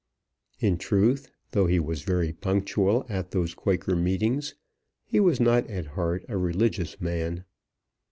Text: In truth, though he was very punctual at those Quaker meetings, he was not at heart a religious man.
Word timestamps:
In 0.59 0.79
truth, 0.79 1.29
though 1.51 1.67
he 1.67 1.79
was 1.79 2.01
very 2.01 2.33
punctual 2.33 3.05
at 3.07 3.29
those 3.29 3.53
Quaker 3.53 3.95
meetings, 3.95 4.55
he 5.05 5.19
was 5.19 5.39
not 5.39 5.69
at 5.69 5.89
heart 5.93 6.25
a 6.27 6.37
religious 6.39 6.99
man. 6.99 7.43